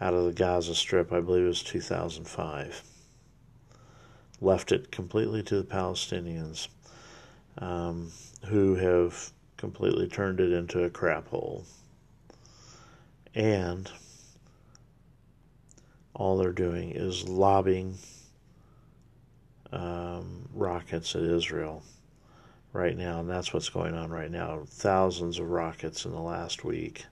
out 0.00 0.14
of 0.14 0.24
the 0.26 0.32
Gaza 0.32 0.74
Strip. 0.74 1.12
I 1.12 1.20
believe 1.20 1.44
it 1.44 1.48
was 1.48 1.62
2005. 1.62 2.82
Left 4.40 4.72
it 4.72 4.92
completely 4.92 5.42
to 5.44 5.56
the 5.56 5.64
Palestinians, 5.64 6.68
um, 7.58 8.12
who 8.46 8.74
have 8.74 9.32
completely 9.64 10.06
turned 10.06 10.40
it 10.40 10.52
into 10.52 10.84
a 10.84 10.90
crap 10.90 11.26
hole. 11.28 11.64
And 13.34 13.90
all 16.12 16.36
they're 16.36 16.52
doing 16.52 16.90
is 16.90 17.26
lobbing 17.26 17.96
um, 19.72 20.46
rockets 20.52 21.16
at 21.16 21.22
Israel 21.22 21.82
right 22.74 22.94
now, 22.94 23.20
and 23.20 23.30
that's 23.30 23.54
what's 23.54 23.70
going 23.70 23.94
on 23.94 24.10
right 24.10 24.30
now. 24.30 24.64
Thousands 24.66 25.38
of 25.38 25.48
rockets 25.48 26.04
in 26.04 26.12
the 26.12 26.20
last 26.20 26.62
week 26.62 27.06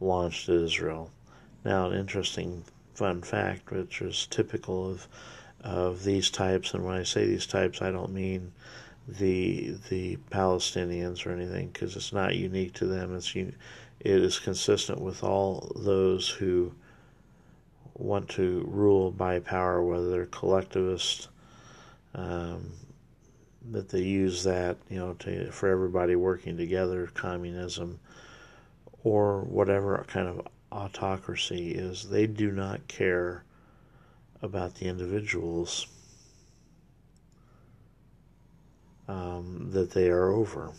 launched 0.00 0.48
at 0.48 0.54
Israel. 0.54 1.10
Now, 1.62 1.90
an 1.90 1.98
interesting 1.98 2.64
fun 2.94 3.20
fact, 3.20 3.70
which 3.70 4.00
is 4.00 4.26
typical 4.30 4.90
of 4.90 5.06
of 5.62 6.04
these 6.04 6.30
types, 6.30 6.72
and 6.72 6.86
when 6.86 6.96
I 6.96 7.02
say 7.02 7.26
these 7.26 7.46
types, 7.46 7.82
I 7.82 7.90
don't 7.90 8.14
mean 8.14 8.50
the 9.08 9.76
the 9.88 10.16
Palestinians 10.30 11.26
or 11.26 11.32
anything, 11.32 11.68
because 11.68 11.96
it's 11.96 12.12
not 12.12 12.36
unique 12.36 12.74
to 12.74 12.86
them. 12.86 13.16
It's 13.16 13.34
it 13.34 13.56
is 14.00 14.38
consistent 14.38 15.00
with 15.00 15.22
all 15.22 15.72
those 15.76 16.28
who 16.28 16.72
want 17.94 18.28
to 18.30 18.64
rule 18.66 19.10
by 19.10 19.38
power, 19.40 19.82
whether 19.84 20.10
they're 20.10 20.26
collectivist, 20.26 21.28
um, 22.14 22.72
that 23.70 23.90
they 23.90 24.00
use 24.00 24.42
that 24.44 24.76
you 24.88 24.98
know 24.98 25.14
to 25.14 25.50
for 25.50 25.68
everybody 25.68 26.16
working 26.16 26.56
together, 26.56 27.10
communism, 27.14 27.98
or 29.04 29.42
whatever 29.42 30.04
kind 30.08 30.28
of 30.28 30.46
autocracy 30.72 31.72
is. 31.72 32.08
They 32.08 32.26
do 32.26 32.50
not 32.50 32.86
care 32.88 33.44
about 34.42 34.76
the 34.76 34.86
individuals 34.86 35.86
um, 39.10 39.70
that 39.72 39.90
they 39.90 40.08
are 40.08 40.30
over. 40.30 40.70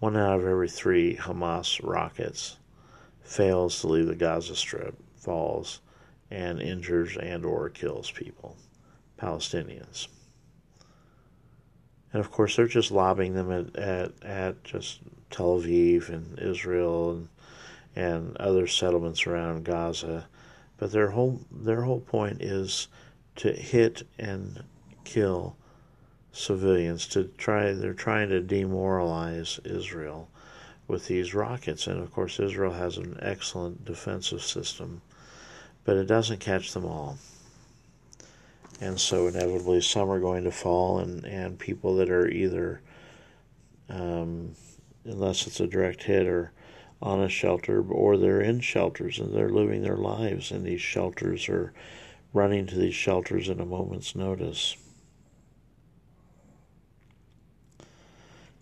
One 0.00 0.16
out 0.16 0.40
of 0.40 0.46
every 0.46 0.68
three 0.68 1.16
Hamas 1.16 1.80
rockets 1.82 2.58
fails 3.22 3.80
to 3.80 3.88
leave 3.88 4.06
the 4.06 4.14
Gaza 4.14 4.54
Strip, 4.54 4.94
falls, 5.16 5.80
and 6.30 6.60
injures 6.60 7.16
and 7.16 7.46
or 7.46 7.70
kills 7.70 8.10
people, 8.10 8.56
Palestinians. 9.18 10.08
And 12.12 12.20
of 12.20 12.30
course, 12.30 12.56
they're 12.56 12.66
just 12.66 12.90
lobbing 12.90 13.32
them 13.32 13.50
at, 13.50 13.76
at, 13.76 14.12
at 14.22 14.64
just 14.64 15.00
Tel 15.30 15.60
Aviv 15.60 16.10
and 16.10 16.38
Israel 16.38 17.12
and, 17.12 17.28
and 17.96 18.36
other 18.36 18.66
settlements 18.66 19.26
around 19.26 19.64
Gaza. 19.64 20.28
But 20.76 20.92
their 20.92 21.10
whole 21.10 21.40
their 21.50 21.82
whole 21.82 22.00
point 22.00 22.42
is 22.42 22.88
to 23.36 23.52
hit 23.52 24.02
and 24.18 24.62
kill 25.04 25.56
civilians. 26.36 27.06
To 27.08 27.24
try 27.38 27.72
they're 27.72 27.94
trying 27.94 28.28
to 28.30 28.40
demoralize 28.40 29.58
Israel 29.64 30.28
with 30.88 31.06
these 31.06 31.34
rockets, 31.34 31.86
and 31.86 32.00
of 32.00 32.12
course 32.12 32.38
Israel 32.38 32.72
has 32.72 32.96
an 32.96 33.18
excellent 33.20 33.84
defensive 33.84 34.42
system, 34.42 35.02
but 35.84 35.96
it 35.96 36.06
doesn't 36.06 36.40
catch 36.40 36.72
them 36.72 36.84
all 36.84 37.18
and 38.80 39.00
so 39.00 39.26
inevitably 39.26 39.80
some 39.80 40.10
are 40.10 40.20
going 40.20 40.44
to 40.44 40.50
fall, 40.50 40.98
and, 40.98 41.24
and 41.24 41.58
people 41.58 41.96
that 41.96 42.10
are 42.10 42.28
either, 42.28 42.80
um, 43.88 44.54
unless 45.04 45.46
it's 45.46 45.60
a 45.60 45.66
direct 45.66 46.02
hit, 46.02 46.26
or 46.26 46.52
on 47.00 47.20
a 47.20 47.28
shelter, 47.28 47.82
or 47.82 48.16
they're 48.16 48.40
in 48.40 48.60
shelters 48.60 49.18
and 49.18 49.34
they're 49.34 49.50
living 49.50 49.82
their 49.82 49.96
lives 49.96 50.50
in 50.50 50.64
these 50.64 50.80
shelters 50.80 51.48
or 51.48 51.72
running 52.32 52.66
to 52.66 52.76
these 52.76 52.94
shelters 52.94 53.50
at 53.50 53.60
a 53.60 53.64
moment's 53.64 54.14
notice. 54.14 54.76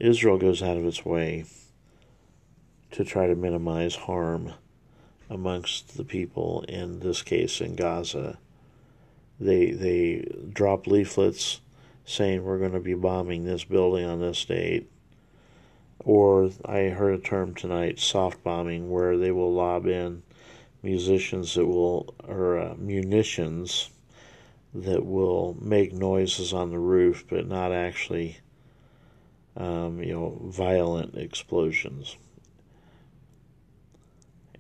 Israel 0.01 0.39
goes 0.39 0.63
out 0.63 0.77
of 0.77 0.85
its 0.85 1.05
way 1.05 1.45
to 2.91 3.05
try 3.05 3.27
to 3.27 3.35
minimize 3.35 3.95
harm 3.95 4.53
amongst 5.31 5.97
the 5.97 6.05
people, 6.05 6.65
in 6.69 7.01
this 7.01 7.23
case 7.23 7.61
in 7.61 7.75
Gaza 7.75 8.39
they 9.41 9.71
they 9.73 10.27
drop 10.53 10.87
leaflets 10.87 11.61
saying 12.05 12.45
we're 12.45 12.59
going 12.59 12.73
to 12.73 12.81
be 12.81 12.95
bombing 12.95 13.45
this 13.45 13.65
building 13.65 14.05
on 14.05 14.21
this 14.21 14.45
date. 14.45 14.91
Or 16.01 16.51
I 16.65 16.89
heard 16.89 17.15
a 17.15 17.23
term 17.23 17.55
tonight, 17.55 17.99
soft 17.99 18.45
bombing, 18.45 18.91
where 18.91 19.17
they 19.17 19.31
will 19.31 19.53
lob 19.53 19.87
in 19.87 20.23
musicians 20.83 21.55
that 21.55 21.67
will, 21.67 22.15
or 22.29 22.59
uh, 22.59 22.75
munitions 22.77 23.89
that 24.75 25.07
will 25.07 25.57
make 25.59 25.95
noises 25.95 26.53
on 26.53 26.71
the 26.71 26.79
roof, 26.79 27.25
but 27.31 27.49
not 27.49 27.73
actually, 27.73 28.37
um, 29.57 30.03
you 30.03 30.13
know, 30.13 30.39
violent 30.45 31.17
explosions. 31.17 32.17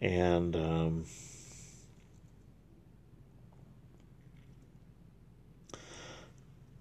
And 0.00 0.54
um, 0.54 1.04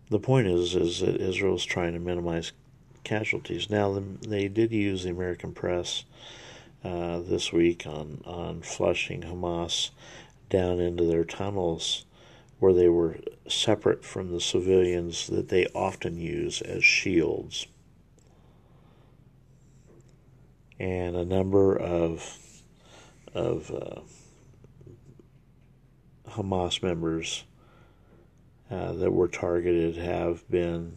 the 0.09 0.19
point 0.19 0.47
is 0.47 0.75
is 0.75 0.99
that 0.99 1.21
Israel's 1.21 1.65
trying 1.65 1.93
to 1.93 1.99
minimize 1.99 2.51
casualties. 3.03 3.69
Now 3.69 4.01
they 4.21 4.47
did 4.47 4.71
use 4.71 5.03
the 5.03 5.09
American 5.09 5.53
press 5.53 6.03
uh, 6.83 7.19
this 7.19 7.53
week 7.53 7.85
on 7.87 8.21
on 8.25 8.61
flushing 8.61 9.21
Hamas 9.21 9.91
down 10.49 10.79
into 10.79 11.05
their 11.05 11.23
tunnels 11.23 12.05
where 12.59 12.73
they 12.73 12.87
were 12.87 13.17
separate 13.47 14.05
from 14.05 14.31
the 14.31 14.39
civilians 14.39 15.27
that 15.27 15.49
they 15.49 15.65
often 15.73 16.17
use 16.17 16.61
as 16.61 16.83
shields. 16.83 17.67
And 20.79 21.15
a 21.15 21.25
number 21.25 21.77
of 21.77 22.37
of 23.33 23.71
uh, 23.71 24.01
Hamas 26.31 26.81
members 26.83 27.43
uh, 28.69 28.93
that 28.93 29.11
were 29.11 29.27
targeted 29.27 29.97
have 29.97 30.49
been 30.49 30.93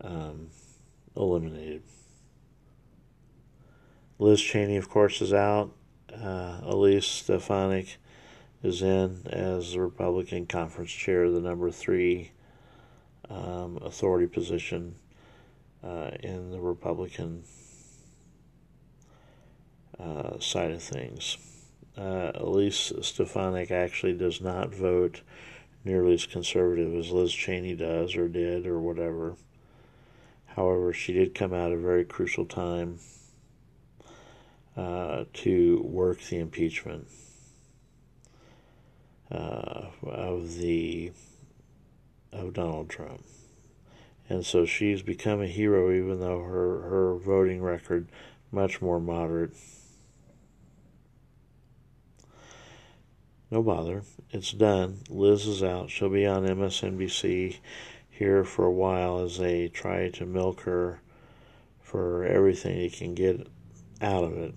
um, 0.00 0.48
eliminated. 1.16 1.82
Liz 4.18 4.40
Cheney, 4.40 4.76
of 4.76 4.88
course, 4.88 5.20
is 5.22 5.32
out. 5.32 5.72
Uh, 6.12 6.60
Elise 6.62 7.06
Stefanik 7.06 7.96
is 8.62 8.82
in 8.82 9.26
as 9.26 9.72
the 9.72 9.80
Republican 9.80 10.46
conference 10.46 10.90
chair, 10.90 11.30
the 11.30 11.40
number 11.40 11.70
three 11.70 12.32
um, 13.30 13.78
authority 13.82 14.26
position 14.26 14.96
uh, 15.82 16.10
in 16.22 16.50
the 16.50 16.60
Republican 16.60 17.44
uh, 20.00 20.38
side 20.38 20.70
of 20.70 20.82
things. 20.82 21.36
Uh, 21.96 22.32
Elise 22.34 22.92
Stefanik 23.02 23.70
actually 23.70 24.14
does 24.14 24.40
not 24.40 24.74
vote 24.74 25.22
nearly 25.84 26.14
as 26.14 26.26
conservative 26.26 26.94
as 26.94 27.10
Liz 27.10 27.32
Cheney 27.32 27.74
does 27.74 28.16
or 28.16 28.28
did 28.28 28.66
or 28.66 28.78
whatever. 28.78 29.34
However, 30.46 30.92
she 30.92 31.12
did 31.12 31.34
come 31.34 31.52
out 31.52 31.72
at 31.72 31.78
a 31.78 31.80
very 31.80 32.04
crucial 32.04 32.44
time 32.44 32.98
uh, 34.76 35.24
to 35.32 35.82
work 35.84 36.20
the 36.22 36.38
impeachment 36.38 37.08
uh, 39.30 39.86
of 40.02 40.54
the 40.54 41.12
of 42.32 42.52
Donald 42.52 42.88
Trump. 42.88 43.24
And 44.28 44.46
so 44.46 44.64
she's 44.64 45.02
become 45.02 45.42
a 45.42 45.48
hero, 45.48 45.90
even 45.90 46.20
though 46.20 46.42
her, 46.42 46.82
her 46.88 47.14
voting 47.16 47.60
record 47.60 48.08
much 48.52 48.80
more 48.80 49.00
moderate. 49.00 49.52
No 53.50 53.62
bother. 53.62 54.02
It's 54.30 54.52
done. 54.52 55.00
Liz 55.08 55.46
is 55.46 55.62
out. 55.62 55.90
She'll 55.90 56.08
be 56.08 56.26
on 56.26 56.46
MSNBC 56.46 57.56
here 58.08 58.44
for 58.44 58.64
a 58.64 58.72
while 58.72 59.20
as 59.20 59.38
they 59.38 59.68
try 59.68 60.08
to 60.10 60.26
milk 60.26 60.60
her 60.62 61.00
for 61.80 62.24
everything 62.24 62.78
they 62.78 62.88
can 62.88 63.14
get 63.14 63.48
out 64.00 64.22
of 64.22 64.38
it. 64.38 64.54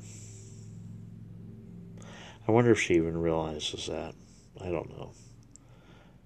I 2.48 2.52
wonder 2.52 2.72
if 2.72 2.80
she 2.80 2.96
even 2.96 3.18
realizes 3.18 3.88
that. 3.88 4.14
I 4.62 4.70
don't 4.70 4.92
know. 4.92 5.12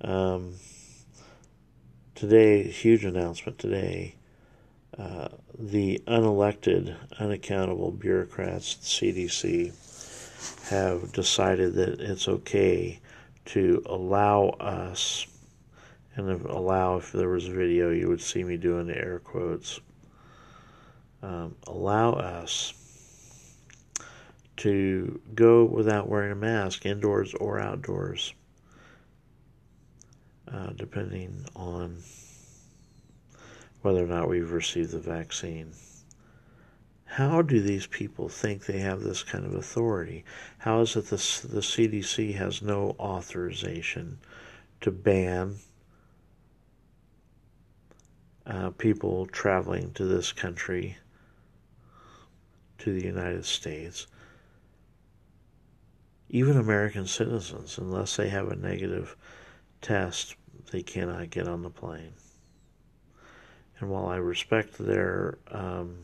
Um, 0.01 0.56
today, 2.15 2.63
huge 2.69 3.06
announcement 3.06 3.60
today. 3.60 4.15
Uh, 4.97 5.30
the 5.58 6.01
unelected, 6.08 6.95
unaccountable 7.19 7.91
bureaucrats 7.91 8.75
at 8.75 8.82
the 8.82 8.88
CDC 8.88 9.73
have 10.69 11.12
decided 11.12 11.73
that 11.76 12.00
it's 12.00 12.28
okay 12.28 13.00
to 13.45 13.82
allow 13.86 14.50
us, 14.60 15.28
and 16.15 16.30
if 16.30 16.43
allow, 16.45 16.97
if 16.97 17.12
there 17.12 17.30
was 17.30 17.47
a 17.47 17.52
video, 17.52 17.91
you 17.91 18.10
would 18.10 18.21
see 18.21 18.43
me 18.43 18.58
doing 18.58 18.88
the 18.88 18.97
air 18.97 19.19
quotes, 19.19 19.80
um, 21.23 21.56
allow 21.65 22.12
us 22.12 22.73
to 24.58 25.19
go 25.36 25.63
without 25.63 26.10
wearing 26.10 26.32
a 26.32 26.36
mask 26.36 26.86
indoors 26.86 27.34
or 27.36 27.60
outdoors, 27.60 28.34
uh, 30.52 30.71
depending 30.76 31.45
on 31.56 31.97
whether 33.82 34.04
or 34.04 34.08
not 34.08 34.28
we've 34.28 34.52
received 34.52 34.91
the 34.91 35.00
vaccine. 35.00 35.71
How 37.07 37.41
do 37.41 37.61
these 37.61 37.87
people 37.87 38.29
think 38.29 38.65
they 38.65 38.79
have 38.79 39.01
this 39.01 39.23
kind 39.23 39.45
of 39.45 39.55
authority? 39.55 40.23
How 40.59 40.81
is 40.81 40.95
it 40.95 41.05
the, 41.05 41.15
the 41.15 41.61
CDC 41.61 42.35
has 42.35 42.61
no 42.61 42.95
authorization 42.99 44.19
to 44.81 44.91
ban 44.91 45.55
uh, 48.45 48.69
people 48.71 49.25
traveling 49.25 49.91
to 49.93 50.05
this 50.05 50.31
country, 50.31 50.97
to 52.77 52.93
the 52.93 53.05
United 53.05 53.45
States, 53.45 54.07
even 56.29 56.57
American 56.57 57.07
citizens, 57.07 57.77
unless 57.77 58.17
they 58.17 58.29
have 58.29 58.49
a 58.49 58.55
negative 58.55 59.15
test, 59.81 60.35
they 60.71 60.83
cannot 60.83 61.29
get 61.29 61.47
on 61.47 61.63
the 61.63 61.69
plane. 61.69 62.13
And 63.79 63.89
while 63.89 64.07
I 64.07 64.17
respect 64.17 64.77
their 64.77 65.37
um, 65.51 65.97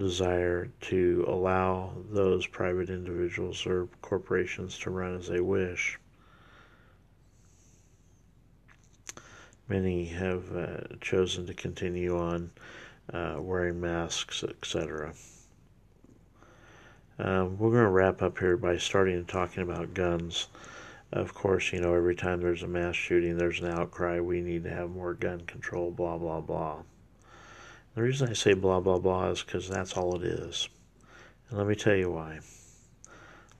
desire 0.00 0.70
to 0.80 1.26
allow 1.28 1.92
those 2.10 2.46
private 2.46 2.88
individuals 2.88 3.66
or 3.66 3.86
corporations 4.00 4.78
to 4.78 4.90
run 4.90 5.14
as 5.14 5.28
they 5.28 5.40
wish, 5.40 5.98
many 9.68 10.06
have 10.06 10.56
uh, 10.56 10.78
chosen 11.02 11.46
to 11.46 11.52
continue 11.52 12.18
on 12.18 12.50
uh, 13.12 13.36
wearing 13.38 13.78
masks, 13.78 14.42
etc. 14.42 15.12
Um, 17.18 17.58
we're 17.58 17.70
going 17.70 17.84
to 17.84 17.90
wrap 17.90 18.22
up 18.22 18.38
here 18.38 18.56
by 18.56 18.78
starting 18.78 19.22
talking 19.26 19.62
about 19.62 19.92
guns. 19.92 20.48
Of 21.12 21.34
course, 21.34 21.74
you 21.74 21.80
know, 21.80 21.92
every 21.94 22.14
time 22.14 22.40
there's 22.40 22.62
a 22.62 22.68
mass 22.68 22.96
shooting, 22.96 23.36
there's 23.36 23.60
an 23.60 23.68
outcry. 23.68 24.18
We 24.18 24.40
need 24.40 24.64
to 24.64 24.70
have 24.70 24.90
more 24.90 25.12
gun 25.12 25.40
control, 25.42 25.90
blah, 25.90 26.16
blah, 26.16 26.40
blah. 26.40 26.82
The 27.94 28.02
reason 28.02 28.28
I 28.28 28.34
say 28.34 28.54
blah, 28.54 28.80
blah, 28.80 28.98
blah 28.98 29.30
is 29.30 29.42
because 29.42 29.68
that's 29.68 29.96
all 29.96 30.14
it 30.16 30.22
is. 30.22 30.68
And 31.48 31.58
let 31.58 31.66
me 31.66 31.74
tell 31.74 31.96
you 31.96 32.10
why. 32.12 32.40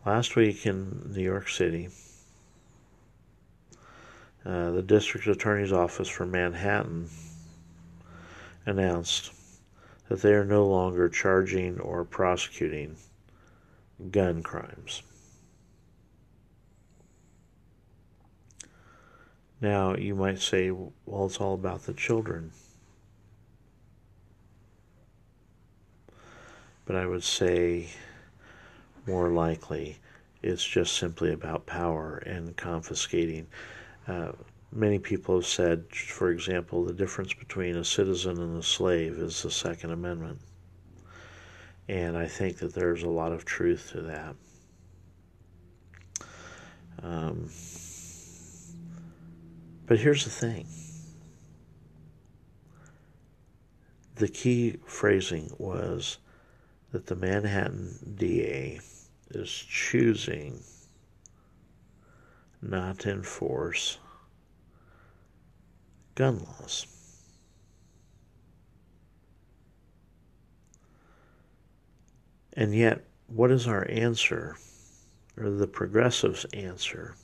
Last 0.07 0.37
week 0.37 0.67
in 0.67 1.13
New 1.15 1.23
York 1.23 1.49
City, 1.49 1.89
uh, 4.47 4.71
the 4.71 4.83
district 4.83 5.27
attorney's 5.27 5.73
office 5.73 6.09
for 6.09 6.27
Manhattan 6.27 7.11
announced 8.67 9.33
that 10.09 10.23
they 10.23 10.33
are 10.33 10.45
no 10.45 10.67
longer 10.67 11.09
charging 11.09 11.81
or 11.81 12.05
prosecuting 12.05 12.97
gun 14.11 14.43
crimes. 14.43 15.03
Now, 19.61 19.95
you 19.95 20.15
might 20.15 20.41
say, 20.41 20.71
well, 20.71 21.27
it's 21.27 21.39
all 21.39 21.55
about 21.55 21.83
the 21.83 21.93
children. 21.93 22.53
But 26.91 26.99
I 26.99 27.07
would 27.07 27.23
say 27.23 27.87
more 29.07 29.29
likely 29.29 29.99
it's 30.43 30.65
just 30.65 30.97
simply 30.97 31.33
about 31.33 31.65
power 31.65 32.17
and 32.27 32.57
confiscating. 32.57 33.47
Uh, 34.09 34.33
many 34.73 34.99
people 34.99 35.37
have 35.37 35.47
said, 35.47 35.85
for 35.93 36.33
example, 36.33 36.85
the 36.85 36.93
difference 36.93 37.33
between 37.33 37.77
a 37.77 37.85
citizen 37.85 38.43
and 38.43 38.59
a 38.59 38.63
slave 38.65 39.19
is 39.19 39.41
the 39.41 39.53
Second 39.53 39.93
Amendment. 39.93 40.41
And 41.87 42.17
I 42.17 42.27
think 42.27 42.59
that 42.59 42.75
there's 42.75 43.05
a 43.05 43.09
lot 43.09 43.31
of 43.31 43.45
truth 43.45 43.91
to 43.93 44.01
that. 44.01 44.35
Um, 47.05 47.51
but 49.87 50.01
here's 50.01 50.25
the 50.25 50.31
thing 50.31 50.67
the 54.17 54.27
key 54.27 54.79
phrasing 54.87 55.53
was 55.57 56.19
that 56.93 57.07
the 57.07 57.15
Manhattan 57.15 58.15
DA 58.17 58.81
is 59.31 59.51
choosing 59.51 60.61
not 62.63 62.99
to 63.01 63.11
enforce 63.11 63.99
gun 66.15 66.39
laws. 66.41 66.87
And 72.53 72.75
yet, 72.75 73.05
what 73.29 73.51
is 73.51 73.67
our 73.69 73.89
answer, 73.89 74.57
or 75.37 75.51
the 75.51 75.69
progressives' 75.69 76.45
answer, 76.53 77.15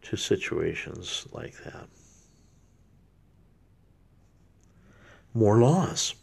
to 0.00 0.16
situations 0.16 1.28
like 1.32 1.62
that? 1.64 1.88
More 5.34 5.58
laws. 5.58 6.14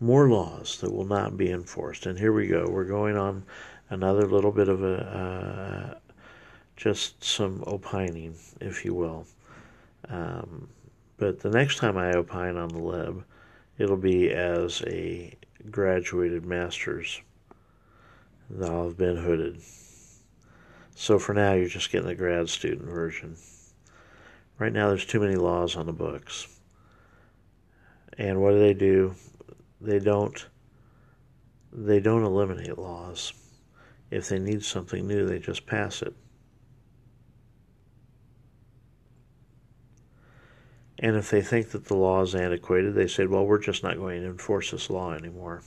More 0.00 0.28
laws 0.28 0.78
that 0.80 0.92
will 0.92 1.06
not 1.06 1.36
be 1.36 1.50
enforced. 1.50 2.06
And 2.06 2.18
here 2.18 2.32
we 2.32 2.46
go. 2.48 2.66
We're 2.68 2.84
going 2.84 3.16
on 3.16 3.44
another 3.90 4.26
little 4.26 4.50
bit 4.50 4.68
of 4.68 4.82
a, 4.82 5.94
uh, 5.94 5.98
just 6.76 7.22
some 7.22 7.62
opining, 7.66 8.34
if 8.60 8.84
you 8.84 8.94
will. 8.94 9.26
Um, 10.08 10.68
but 11.16 11.40
the 11.40 11.50
next 11.50 11.78
time 11.78 11.96
I 11.96 12.12
opine 12.12 12.56
on 12.56 12.68
the 12.68 12.82
lib, 12.82 13.24
it'll 13.78 13.96
be 13.96 14.30
as 14.30 14.82
a 14.86 15.32
graduated 15.70 16.44
master's 16.44 17.20
that 18.50 18.70
I'll 18.70 18.84
have 18.84 18.98
been 18.98 19.16
hooded. 19.16 19.62
So 20.96 21.18
for 21.18 21.34
now, 21.34 21.54
you're 21.54 21.68
just 21.68 21.90
getting 21.90 22.08
the 22.08 22.14
grad 22.14 22.48
student 22.48 22.88
version. 22.88 23.36
Right 24.58 24.72
now, 24.72 24.88
there's 24.88 25.06
too 25.06 25.20
many 25.20 25.36
laws 25.36 25.76
on 25.76 25.86
the 25.86 25.92
books. 25.92 26.48
And 28.18 28.40
what 28.40 28.52
do 28.52 28.60
they 28.60 28.74
do? 28.74 29.14
They 29.80 29.98
don't. 29.98 30.46
They 31.72 32.00
don't 32.00 32.22
eliminate 32.22 32.78
laws. 32.78 33.32
If 34.10 34.28
they 34.28 34.38
need 34.38 34.64
something 34.64 35.06
new, 35.06 35.26
they 35.26 35.40
just 35.40 35.66
pass 35.66 36.02
it. 36.02 36.14
And 41.00 41.16
if 41.16 41.30
they 41.30 41.42
think 41.42 41.70
that 41.70 41.86
the 41.86 41.96
law 41.96 42.22
is 42.22 42.34
antiquated, 42.34 42.94
they 42.94 43.08
say, 43.08 43.26
well, 43.26 43.44
we're 43.44 43.58
just 43.58 43.82
not 43.82 43.96
going 43.96 44.22
to 44.22 44.28
enforce 44.28 44.70
this 44.70 44.88
law 44.88 45.12
anymore. 45.12 45.62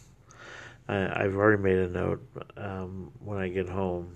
I, 0.88 1.24
have 1.24 1.36
already 1.36 1.62
made 1.62 1.80
a 1.80 1.90
note 1.90 2.26
um, 2.56 3.12
when 3.20 3.38
I 3.38 3.50
get 3.50 3.68
home 3.68 4.16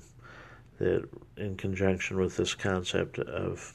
that, 0.80 1.08
in 1.36 1.58
conjunction 1.58 2.18
with 2.18 2.38
this 2.38 2.56
concept 2.56 3.20
of 3.20 3.74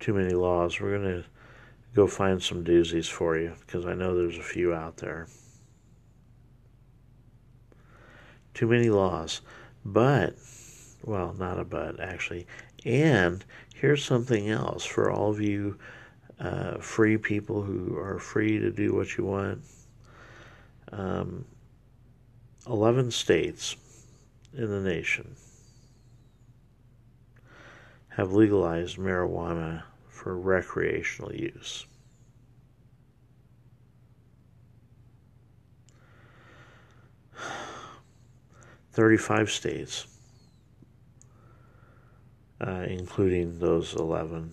too 0.00 0.12
many 0.12 0.34
laws, 0.34 0.80
we're 0.80 0.98
going 0.98 1.22
to 1.22 1.24
go 1.96 2.06
find 2.06 2.42
some 2.42 2.62
doozies 2.62 3.10
for 3.10 3.38
you 3.38 3.54
because 3.60 3.86
I 3.86 3.94
know 3.94 4.14
there's 4.14 4.36
a 4.36 4.42
few 4.42 4.74
out 4.74 4.98
there. 4.98 5.26
Too 8.52 8.66
many 8.66 8.90
laws. 8.90 9.40
But, 9.82 10.36
well, 11.02 11.34
not 11.38 11.58
a 11.58 11.64
but, 11.64 11.98
actually. 11.98 12.46
And 12.84 13.42
here's 13.74 14.04
something 14.04 14.50
else 14.50 14.84
for 14.84 15.10
all 15.10 15.30
of 15.30 15.40
you 15.40 15.78
uh, 16.38 16.76
free 16.78 17.16
people 17.16 17.62
who 17.62 17.96
are 17.96 18.18
free 18.18 18.58
to 18.58 18.70
do 18.70 18.94
what 18.94 19.16
you 19.16 19.24
want. 19.24 19.62
Um, 20.92 21.46
11 22.66 23.10
states 23.10 23.76
in 24.54 24.68
the 24.68 24.80
nation 24.80 25.34
have 28.08 28.32
legalized 28.32 28.98
marijuana 28.98 29.84
for 30.16 30.36
recreational 30.36 31.34
use. 31.34 31.86
Thirty-five 38.92 39.50
states 39.50 40.06
uh, 42.60 42.84
including 42.88 43.58
those 43.58 43.94
11, 43.94 44.52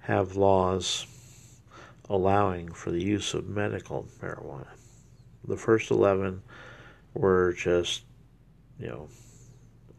have 0.00 0.36
laws 0.36 1.06
allowing 2.08 2.72
for 2.72 2.90
the 2.90 3.02
use 3.02 3.34
of 3.34 3.48
medical 3.48 4.06
marijuana. 4.20 4.68
The 5.46 5.56
first 5.56 5.90
11 5.90 6.42
were 7.14 7.52
just, 7.52 8.02
you 8.78 8.88
know, 8.88 9.08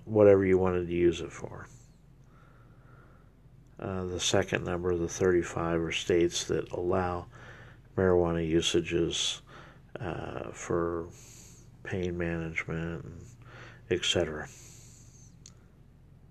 whatever 0.06 0.45
you 0.45 0.58
wanted 0.58 0.88
to 0.88 0.93
use 0.93 1.21
it 1.21 1.32
for. 1.32 1.67
Uh, 3.80 4.06
the 4.06 4.20
second 4.20 4.63
number, 4.63 4.96
the 4.96 5.08
35, 5.08 5.82
are 5.82 5.92
states 5.92 6.46
that 6.46 6.72
allow 6.72 7.28
marijuana 7.96 8.48
usages 8.48 9.42
uh, 10.00 10.50
for 10.52 11.08
pain 11.84 12.18
management, 12.18 13.06
etc. 13.92 14.48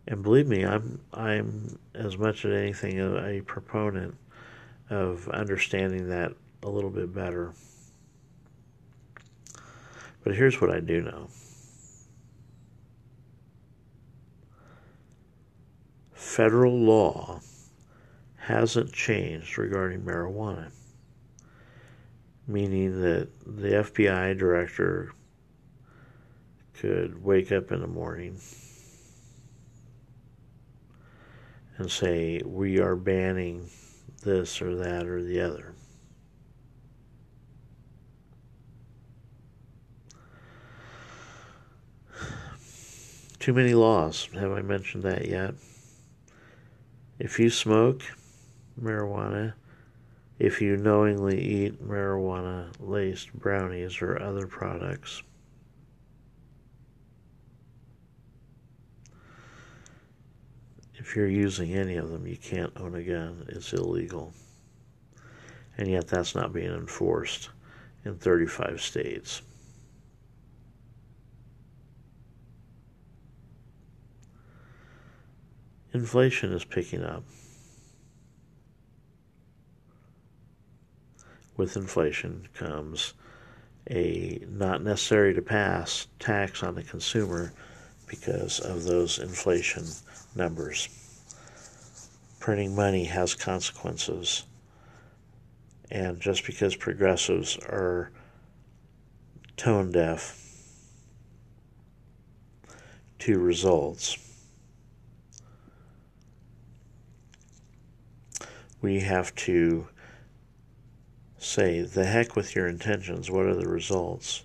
And 0.08 0.22
believe 0.22 0.46
me, 0.46 0.64
I'm 0.64 1.00
I'm 1.12 1.78
as 1.94 2.16
much 2.16 2.44
as 2.44 2.52
anything 2.52 3.00
a, 3.00 3.38
a 3.38 3.40
proponent 3.42 4.16
of 4.90 5.28
understanding 5.28 6.08
that 6.08 6.32
a 6.62 6.68
little 6.68 6.90
bit 6.90 7.12
better. 7.14 7.52
But 10.22 10.34
here's 10.34 10.60
what 10.60 10.70
I 10.70 10.80
do 10.80 11.02
know. 11.02 11.28
Federal 16.16 16.76
law 16.76 17.40
hasn't 18.38 18.92
changed 18.92 19.58
regarding 19.58 20.00
marijuana, 20.00 20.70
meaning 22.48 23.02
that 23.02 23.28
the 23.44 23.68
FBI 23.68 24.36
director 24.38 25.12
could 26.72 27.22
wake 27.22 27.52
up 27.52 27.70
in 27.70 27.80
the 27.80 27.86
morning 27.86 28.40
and 31.76 31.90
say, 31.90 32.40
We 32.44 32.80
are 32.80 32.96
banning 32.96 33.68
this 34.22 34.62
or 34.62 34.74
that 34.76 35.06
or 35.06 35.22
the 35.22 35.40
other. 35.42 35.74
Too 43.38 43.52
many 43.52 43.74
laws. 43.74 44.30
Have 44.34 44.52
I 44.52 44.62
mentioned 44.62 45.02
that 45.02 45.28
yet? 45.28 45.54
If 47.18 47.40
you 47.40 47.48
smoke 47.48 48.02
marijuana, 48.80 49.54
if 50.38 50.60
you 50.60 50.76
knowingly 50.76 51.40
eat 51.40 51.82
marijuana 51.82 52.70
laced 52.78 53.32
brownies 53.32 54.02
or 54.02 54.20
other 54.20 54.46
products, 54.46 55.22
if 60.96 61.16
you're 61.16 61.26
using 61.26 61.72
any 61.72 61.96
of 61.96 62.10
them, 62.10 62.26
you 62.26 62.36
can't 62.36 62.72
own 62.76 62.94
a 62.94 63.02
gun. 63.02 63.46
It's 63.48 63.72
illegal. 63.72 64.34
And 65.78 65.88
yet 65.88 66.08
that's 66.08 66.34
not 66.34 66.52
being 66.52 66.72
enforced 66.72 67.48
in 68.04 68.16
35 68.16 68.82
states. 68.82 69.40
Inflation 75.96 76.52
is 76.52 76.62
picking 76.62 77.02
up. 77.02 77.22
With 81.56 81.74
inflation 81.74 82.48
comes 82.52 83.14
a 83.88 84.44
not 84.46 84.82
necessary 84.82 85.32
to 85.32 85.40
pass 85.40 86.06
tax 86.18 86.62
on 86.62 86.74
the 86.74 86.82
consumer 86.82 87.54
because 88.06 88.60
of 88.60 88.84
those 88.84 89.18
inflation 89.18 89.86
numbers. 90.34 90.90
Printing 92.40 92.76
money 92.76 93.04
has 93.04 93.34
consequences. 93.34 94.44
And 95.90 96.20
just 96.20 96.44
because 96.44 96.76
progressives 96.76 97.56
are 97.56 98.10
tone 99.56 99.92
deaf 99.92 100.38
to 103.20 103.38
results, 103.38 104.25
we 108.86 109.00
have 109.00 109.34
to 109.34 109.88
say, 111.38 111.80
the 111.80 112.04
heck 112.04 112.36
with 112.36 112.54
your 112.54 112.68
intentions, 112.68 113.28
what 113.28 113.44
are 113.44 113.56
the 113.56 113.68
results? 113.68 114.44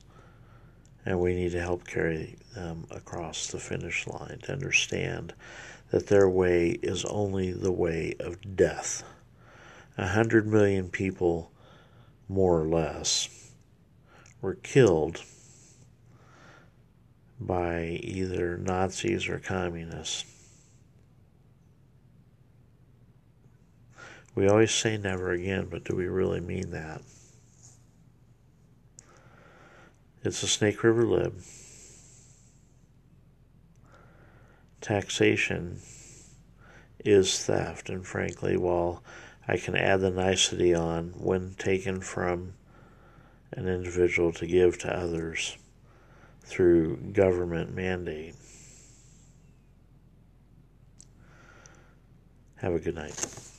And 1.05 1.19
we 1.19 1.35
need 1.35 1.51
to 1.51 1.61
help 1.61 1.85
carry 1.85 2.37
them 2.55 2.87
across 2.89 3.45
the 3.45 3.59
finish 3.59 4.07
line 4.07 4.39
to 4.41 4.51
understand 4.51 5.35
that 5.91 6.07
their 6.07 6.27
way 6.27 6.71
is 6.81 7.05
only 7.05 7.53
the 7.53 7.71
way 7.71 8.15
of 8.19 8.55
death. 8.55 9.03
A 9.95 10.07
hundred 10.07 10.47
million 10.47 10.89
people, 10.89 11.51
more 12.27 12.61
or 12.61 12.67
less, 12.67 13.29
were 14.41 14.55
killed 14.55 15.21
by 17.39 17.99
either 18.01 18.57
Nazis 18.57 19.29
or 19.29 19.37
communists. 19.37 20.30
We 24.33 24.47
always 24.47 24.71
say 24.71 24.97
never 24.97 25.31
again, 25.31 25.67
but 25.69 25.83
do 25.83 25.95
we 25.95 26.07
really 26.07 26.39
mean 26.39 26.71
that? 26.71 27.01
It's 30.23 30.43
a 30.43 30.47
Snake 30.47 30.83
River 30.83 31.03
Lib. 31.03 31.41
Taxation 34.79 35.79
is 37.03 37.43
theft, 37.43 37.89
and 37.89 38.05
frankly, 38.05 38.55
while 38.55 39.03
I 39.47 39.57
can 39.57 39.75
add 39.75 40.01
the 40.01 40.11
nicety 40.11 40.73
on 40.73 41.09
when 41.17 41.55
taken 41.57 41.99
from 41.99 42.53
an 43.51 43.67
individual 43.67 44.31
to 44.33 44.47
give 44.47 44.77
to 44.79 44.95
others 44.95 45.57
through 46.43 46.97
government 47.11 47.73
mandate. 47.75 48.35
Have 52.57 52.73
a 52.73 52.79
good 52.79 52.95
night. 52.95 53.50